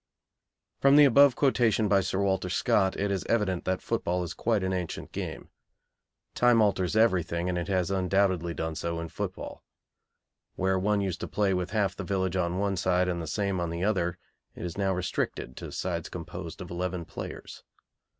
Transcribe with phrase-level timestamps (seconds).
[0.79, 4.63] From the above quotation by Sir Walter Scott, it is evident that football is quite
[4.63, 5.51] an ancient game.
[6.33, 9.63] Time alters everything, and it has undoubtedly done so in football.
[10.55, 13.59] Where one used to play with half the village on one side and the same
[13.59, 14.17] on the other,
[14.55, 17.61] it is now restricted to sides composed of eleven players.